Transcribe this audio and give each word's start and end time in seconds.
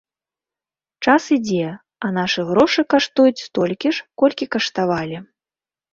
Час 1.07 1.27
ідзе, 1.35 1.67
а 2.07 2.11
нашы 2.17 2.41
грошы 2.49 2.81
каштуюць 2.95 3.45
столькі 3.47 3.89
ж, 3.99 4.11
колькі 4.23 4.45
каштавалі. 4.57 5.17